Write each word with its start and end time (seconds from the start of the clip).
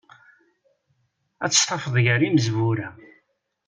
Ad 1.43 1.51
tt-tafeḍ 1.51 1.95
gar 2.05 2.21
imezwura. 2.27 2.87